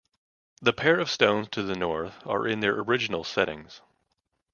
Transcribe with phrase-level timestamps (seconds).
[0.63, 3.81] The pair of stones to the north are in their original settings.